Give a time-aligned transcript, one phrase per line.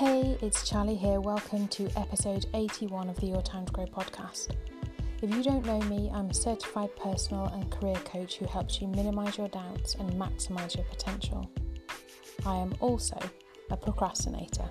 [0.00, 1.20] Hey, it's Charlie here.
[1.20, 4.52] Welcome to episode 81 of the Your Time to Grow podcast.
[5.20, 8.88] If you don't know me, I'm a certified personal and career coach who helps you
[8.88, 11.50] minimize your doubts and maximize your potential.
[12.46, 13.18] I am also
[13.70, 14.70] a procrastinator.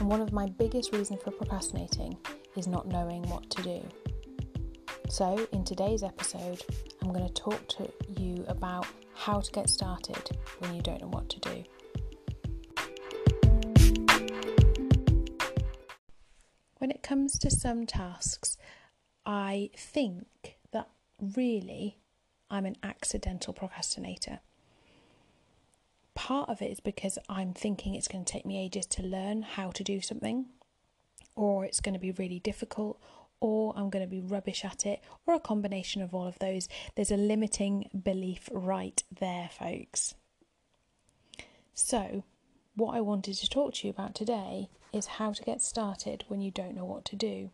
[0.00, 2.16] And one of my biggest reasons for procrastinating
[2.56, 3.80] is not knowing what to do.
[5.08, 6.64] So, in today's episode,
[7.00, 7.88] I'm going to talk to
[8.20, 11.62] you about how to get started when you don't know what to do.
[16.78, 18.56] When it comes to some tasks,
[19.26, 20.88] I think that
[21.20, 21.98] really
[22.50, 24.40] I'm an accidental procrastinator.
[26.14, 29.42] Part of it is because I'm thinking it's going to take me ages to learn
[29.42, 30.46] how to do something,
[31.36, 33.00] or it's going to be really difficult,
[33.40, 36.68] or I'm going to be rubbish at it, or a combination of all of those.
[36.94, 40.14] There's a limiting belief right there, folks.
[41.74, 42.24] So,
[42.74, 46.40] what I wanted to talk to you about today is how to get started when
[46.40, 47.50] you don't know what to do.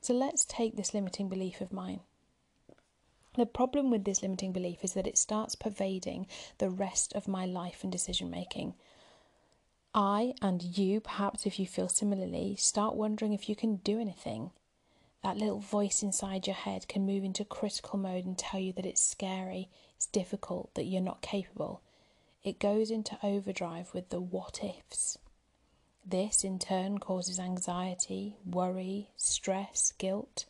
[0.00, 2.00] So, let's take this limiting belief of mine.
[3.34, 6.26] The problem with this limiting belief is that it starts pervading
[6.58, 8.74] the rest of my life and decision making.
[9.94, 14.50] I and you, perhaps if you feel similarly, start wondering if you can do anything,
[15.22, 18.86] that little voice inside your head can move into critical mode and tell you that
[18.86, 21.80] it's scary, it's difficult, that you're not capable.
[22.42, 25.18] It goes into overdrive with the what ifs.
[26.04, 30.46] This in turn causes anxiety, worry, stress, guilt.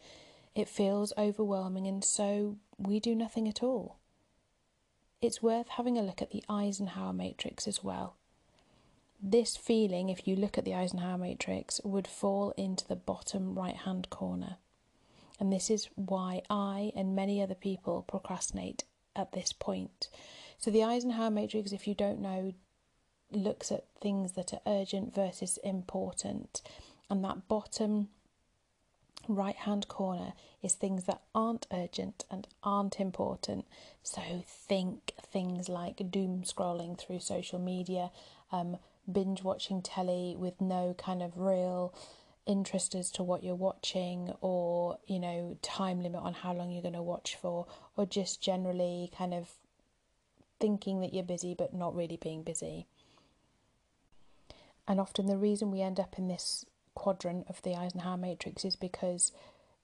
[0.55, 3.99] It feels overwhelming, and so we do nothing at all.
[5.21, 8.17] It's worth having a look at the Eisenhower matrix as well.
[9.23, 13.77] This feeling, if you look at the Eisenhower matrix, would fall into the bottom right
[13.77, 14.57] hand corner.
[15.39, 20.09] And this is why I and many other people procrastinate at this point.
[20.59, 22.53] So, the Eisenhower matrix, if you don't know,
[23.35, 26.63] looks at things that are urgent versus important.
[27.11, 28.09] And that bottom
[29.29, 33.67] right hand corner is things that aren't urgent and aren't important.
[34.03, 38.11] So, think things like doom scrolling through social media,
[38.51, 38.79] um,
[39.11, 41.95] binge watching telly with no kind of real
[42.47, 46.83] interest as to what you're watching or you know time limit on how long you're
[46.83, 49.49] going to watch for or just generally kind of
[50.59, 52.87] thinking that you're busy but not really being busy
[54.87, 58.77] and often the reason we end up in this quadrant of the Eisenhower matrix is
[58.77, 59.33] because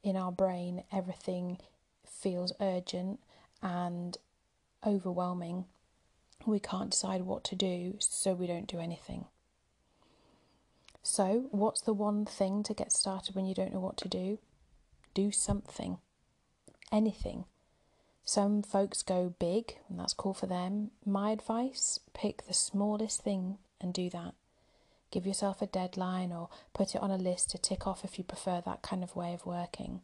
[0.03, 1.59] in our brain everything
[2.07, 3.21] feels urgent
[3.63, 4.19] and
[4.87, 5.65] overwhelming
[6.47, 9.25] we can't decide what to do so we don't do anything
[11.09, 14.39] so, what's the one thing to get started when you don't know what to do?
[15.15, 15.99] Do something,
[16.93, 17.47] anything.
[18.27, 20.91] Some folks go big, and that's cool for them.
[21.07, 24.35] My advice pick the smallest thing and do that.
[25.11, 28.25] Give yourself a deadline or put it on a list to tick off if you
[28.25, 30.03] prefer that kind of way of working.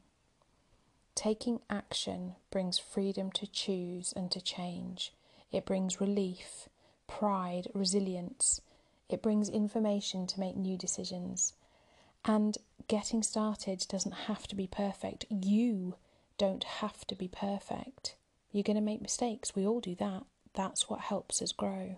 [1.15, 5.13] Taking action brings freedom to choose and to change.
[5.53, 6.69] It brings relief,
[7.07, 8.61] pride, resilience,
[9.09, 11.53] it brings information to make new decisions.
[12.25, 12.57] And
[12.89, 15.27] getting started doesn't have to be perfect.
[15.29, 15.97] You
[16.39, 18.17] don't have to be perfect.
[18.51, 19.55] You're going to make mistakes.
[19.55, 20.25] We all do that.
[20.55, 21.97] That's what helps us grow.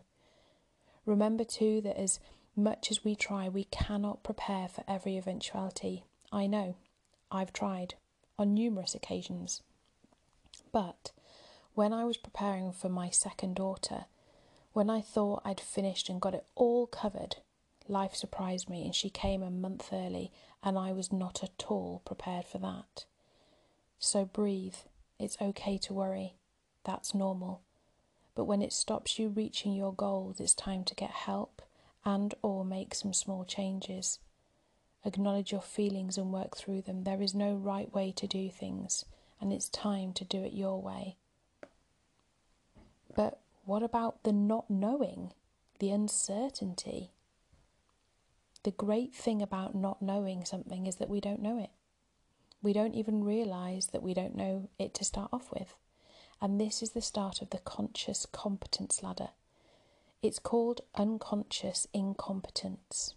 [1.04, 2.18] Remember, too, that as
[2.56, 6.04] much as we try, we cannot prepare for every eventuality.
[6.32, 6.76] I know.
[7.30, 7.94] I've tried
[8.38, 9.62] on numerous occasions.
[10.72, 11.12] But
[11.74, 14.06] when I was preparing for my second daughter,
[14.72, 17.36] when I thought I'd finished and got it all covered,
[17.88, 22.02] life surprised me and she came a month early, and I was not at all
[22.04, 23.04] prepared for that.
[23.98, 24.76] So breathe.
[25.18, 26.34] It's okay to worry.
[26.84, 27.62] That's normal.
[28.34, 31.62] But when it stops you reaching your goals, it's time to get help
[32.06, 34.20] and or make some small changes.
[35.04, 37.02] Acknowledge your feelings and work through them.
[37.02, 39.04] There is no right way to do things,
[39.40, 41.16] and it's time to do it your way.
[43.14, 45.32] But what about the not knowing,
[45.80, 47.10] the uncertainty?
[48.62, 51.70] The great thing about not knowing something is that we don't know it.
[52.62, 55.74] We don't even realize that we don't know it to start off with.
[56.40, 59.30] And this is the start of the conscious competence ladder.
[60.22, 63.14] It's called unconscious incompetence.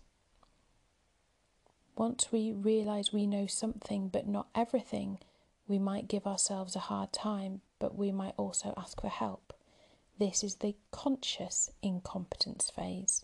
[1.96, 5.20] Once we realize we know something but not everything,
[5.68, 9.54] we might give ourselves a hard time, but we might also ask for help.
[10.18, 13.24] This is the conscious incompetence phase.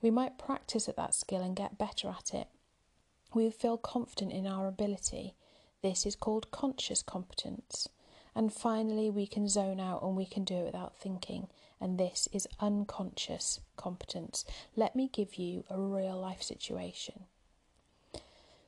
[0.00, 2.48] We might practice at that skill and get better at it.
[3.34, 5.34] We feel confident in our ability.
[5.82, 7.88] This is called conscious competence.
[8.34, 11.48] And finally, we can zone out and we can do it without thinking.
[11.80, 14.44] And this is unconscious competence.
[14.74, 17.24] Let me give you a real life situation.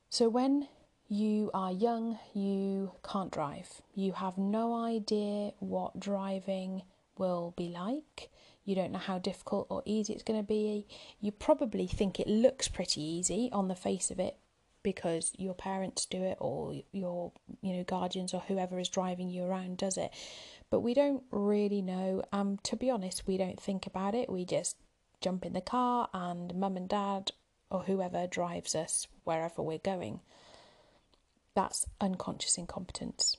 [0.08, 0.68] So, when
[1.08, 6.82] you are young, you can't drive, you have no idea what driving
[7.18, 8.30] will be like.
[8.64, 10.86] You don't know how difficult or easy it's going to be.
[11.20, 14.36] You probably think it looks pretty easy on the face of it
[14.86, 19.42] because your parents do it or your you know guardians or whoever is driving you
[19.42, 20.12] around does it.
[20.70, 22.22] But we don't really know.
[22.32, 24.30] Um to be honest we don't think about it.
[24.30, 24.76] We just
[25.20, 27.32] jump in the car and mum and dad
[27.68, 30.20] or whoever drives us wherever we're going.
[31.56, 33.36] That's unconscious incompetence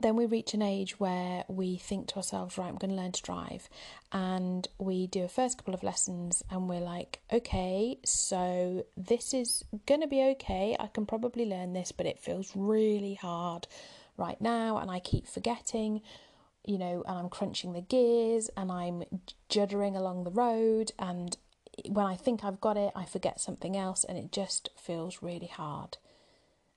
[0.00, 3.12] then we reach an age where we think to ourselves, right, I'm going to learn
[3.12, 3.68] to drive.
[4.12, 9.64] And we do a first couple of lessons and we're like, okay, so this is
[9.86, 10.76] going to be okay.
[10.78, 13.66] I can probably learn this, but it feels really hard
[14.16, 14.78] right now.
[14.78, 16.02] And I keep forgetting,
[16.64, 19.04] you know, and I'm crunching the gears and I'm
[19.50, 20.92] juddering along the road.
[20.98, 21.36] And
[21.88, 25.48] when I think I've got it, I forget something else and it just feels really
[25.48, 25.98] hard.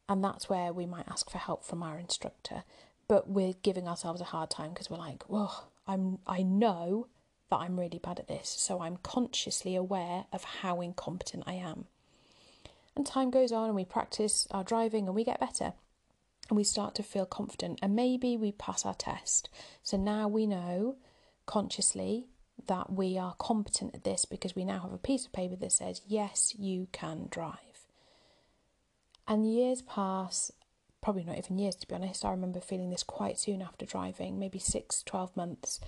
[0.09, 2.63] And that's where we might ask for help from our instructor
[3.07, 5.49] but we're giving ourselves a hard time because we're like, "Whoa,
[5.87, 7.07] I'm I know
[7.49, 11.87] that I'm really bad at this, so I'm consciously aware of how incompetent I am."
[12.95, 15.73] And time goes on and we practice our driving and we get better.
[16.49, 19.49] And we start to feel confident and maybe we pass our test.
[19.81, 20.97] So now we know
[21.45, 22.27] consciously
[22.67, 25.71] that we are competent at this because we now have a piece of paper that
[25.71, 27.87] says, yes, you can drive.
[29.27, 30.51] And years pass
[31.03, 32.25] probably not even years to be honest.
[32.25, 35.79] I remember feeling this quite soon after driving, maybe six, 12 months.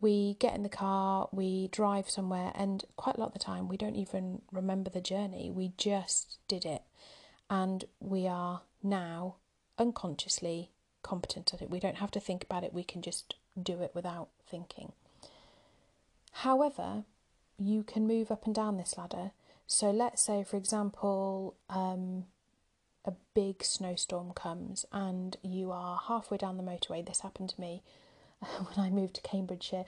[0.00, 3.68] We get in the car, we drive somewhere, and quite a lot of the time
[3.68, 5.50] we don't even remember the journey.
[5.50, 6.82] We just did it.
[7.48, 9.36] And we are now
[9.78, 10.70] unconsciously
[11.02, 11.70] competent at it.
[11.70, 14.92] We don't have to think about it, we can just do it without thinking.
[16.32, 17.04] However,
[17.58, 19.32] you can move up and down this ladder.
[19.66, 22.24] So let's say, for example, um,
[23.08, 27.04] a big snowstorm comes and you are halfway down the motorway.
[27.04, 27.82] This happened to me
[28.40, 29.86] when I moved to Cambridgeshire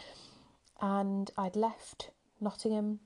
[0.81, 3.00] and I'd left Nottingham.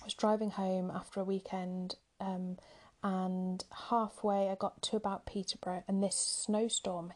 [0.00, 2.56] I was driving home after a weekend um,
[3.02, 7.12] and halfway I got to about Peterborough and this snowstorm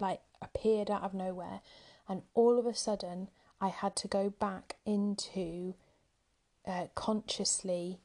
[0.00, 1.60] like appeared out of nowhere
[2.08, 3.28] and all of a sudden
[3.60, 5.74] I had to go back into
[6.66, 8.00] uh, consciously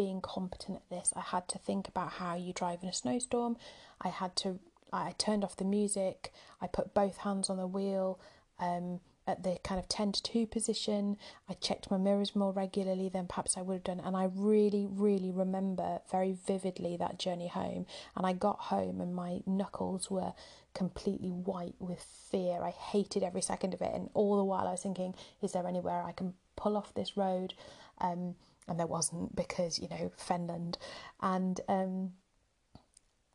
[0.00, 1.12] being competent at this.
[1.14, 3.58] I had to think about how you drive in a snowstorm.
[4.00, 4.58] I had to.
[4.90, 6.32] I turned off the music.
[6.58, 8.18] I put both hands on the wheel.
[8.58, 11.16] Um, at the kind of 10 to 2 position.
[11.48, 14.00] I checked my mirrors more regularly than perhaps I would have done.
[14.00, 17.86] And I really, really remember very vividly that journey home.
[18.16, 20.32] And I got home and my knuckles were
[20.74, 22.62] completely white with fear.
[22.62, 23.92] I hated every second of it.
[23.94, 27.16] And all the while I was thinking, is there anywhere I can pull off this
[27.16, 27.54] road?
[28.00, 28.34] Um,
[28.70, 30.76] and there wasn't because you know Fenland,
[31.20, 32.12] and um,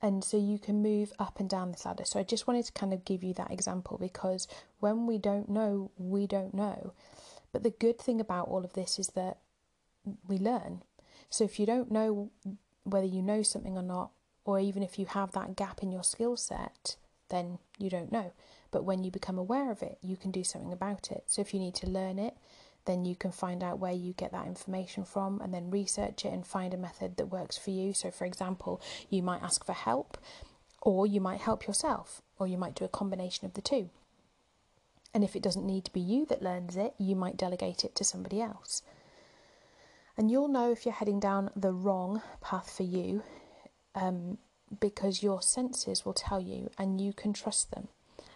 [0.02, 2.06] and so you can move up and down this ladder.
[2.06, 4.48] So I just wanted to kind of give you that example because
[4.80, 6.94] when we don't know, we don't know.
[7.52, 9.38] But the good thing about all of this is that
[10.28, 10.82] we learn.
[11.30, 12.30] So if you don't know
[12.84, 14.12] whether you know something or not,
[14.46, 16.96] or even if you have that gap in your skill set,
[17.30, 18.32] then you don't know.
[18.72, 21.24] But when you become aware of it, you can do something about it.
[21.28, 22.36] So if you need to learn it,
[22.86, 26.34] then you can find out where you get that information from and then research it
[26.34, 27.94] and find a method that works for you.
[27.94, 30.18] So, for example, you might ask for help,
[30.82, 33.89] or you might help yourself, or you might do a combination of the two.
[35.13, 37.96] And if it doesn't need to be you that learns it, you might delegate it
[37.96, 38.84] to somebody else.
[40.18, 43.24] And you'll know if you're heading down the wrong path for you
[43.96, 44.38] um,
[44.80, 47.88] because your senses will tell you and you can trust them.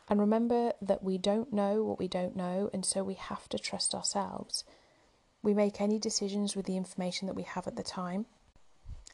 [0.10, 3.60] And remember that we don't know what we don't know, and so we have to
[3.60, 4.64] trust ourselves.
[5.44, 8.26] We make any decisions with the information that we have at the time,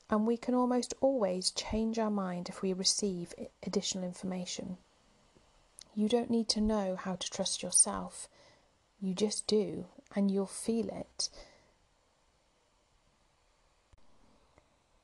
[0.09, 4.77] and we can almost always change our mind if we receive additional information.
[5.93, 8.29] You don't need to know how to trust yourself,
[9.01, 11.29] you just do, and you'll feel it.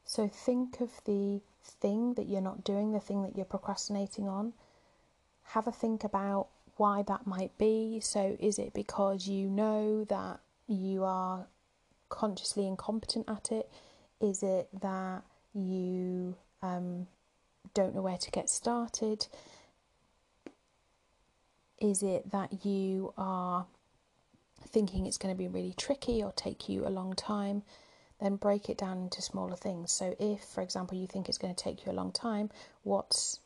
[0.06, 4.54] So think of the thing that you're not doing, the thing that you're procrastinating on
[5.54, 8.00] have a think about why that might be.
[8.02, 11.48] So, is it because you know that you are
[12.10, 13.70] consciously incompetent at it?
[14.20, 17.08] Is it that you um,
[17.74, 19.28] don't know where to get started?
[21.80, 23.66] Is it that you are
[24.70, 27.64] thinking it's going to be really tricky or take you a long time?
[28.22, 29.92] Then break it down into smaller things.
[29.92, 32.52] So, if, for example, you think it's going to take you a long time,
[32.84, 33.40] what's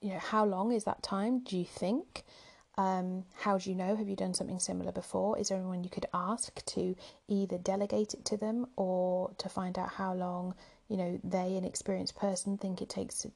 [0.00, 1.40] you know, how long is that time?
[1.40, 2.24] Do you think?
[2.76, 3.94] Um, how do you know?
[3.94, 5.38] Have you done something similar before?
[5.38, 6.96] Is there anyone you could ask to
[7.28, 10.54] either delegate it to them or to find out how long
[10.88, 13.30] you know they, an experienced person, think it takes to,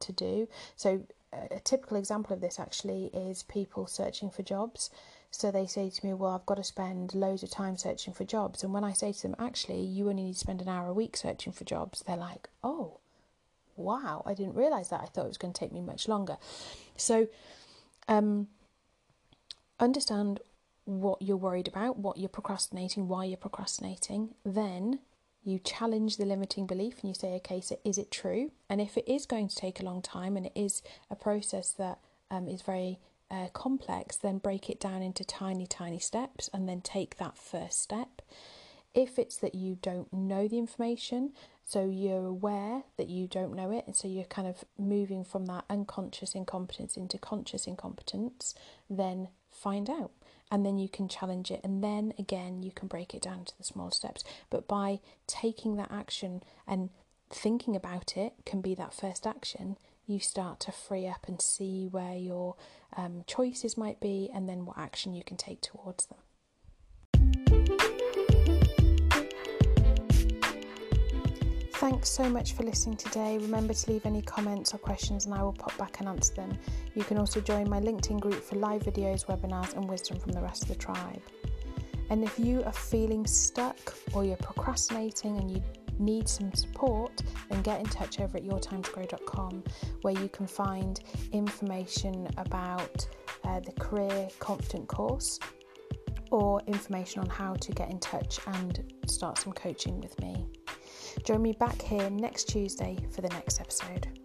[0.00, 0.48] to do?
[0.76, 4.90] So a typical example of this actually is people searching for jobs.
[5.30, 8.24] So they say to me, Well, I've got to spend loads of time searching for
[8.24, 8.62] jobs.
[8.62, 10.94] And when I say to them, Actually, you only need to spend an hour a
[10.94, 12.98] week searching for jobs, they're like, Oh,
[13.82, 15.00] wow, I didn't realize that.
[15.00, 16.36] I thought it was going to take me much longer.
[16.96, 17.28] So,
[18.08, 18.48] um,
[19.78, 20.40] understand
[20.84, 24.34] what you're worried about, what you're procrastinating, why you're procrastinating.
[24.44, 25.00] Then
[25.44, 28.52] you challenge the limiting belief and you say, okay, so is it true?
[28.68, 31.70] And if it is going to take a long time and it is a process
[31.72, 31.98] that
[32.30, 32.98] um, is very
[33.30, 37.80] uh, complex, then break it down into tiny, tiny steps and then take that first
[37.80, 38.22] step.
[38.94, 41.32] If it's that you don't know the information,
[41.64, 45.46] so you're aware that you don't know it, and so you're kind of moving from
[45.46, 48.54] that unconscious incompetence into conscious incompetence,
[48.90, 50.10] then find out.
[50.50, 53.56] And then you can challenge it, and then again, you can break it down to
[53.56, 54.22] the small steps.
[54.50, 56.90] But by taking that action and
[57.30, 61.86] thinking about it, can be that first action, you start to free up and see
[61.90, 62.56] where your
[62.94, 66.18] um, choices might be, and then what action you can take towards them.
[71.82, 73.38] Thanks so much for listening today.
[73.38, 76.56] Remember to leave any comments or questions and I will pop back and answer them.
[76.94, 80.40] You can also join my LinkedIn group for live videos, webinars, and wisdom from the
[80.40, 81.20] rest of the tribe.
[82.08, 85.62] And if you are feeling stuck or you're procrastinating and you
[85.98, 87.20] need some support,
[87.50, 89.64] then get in touch over at yourtimetogrow.com
[90.02, 91.00] where you can find
[91.32, 93.08] information about
[93.42, 95.40] uh, the Career Confident course
[96.30, 100.46] or information on how to get in touch and start some coaching with me.
[101.24, 104.21] Join me back here next Tuesday for the next episode.